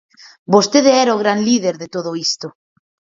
[0.53, 2.47] Vostede era o gran líder de todo isto.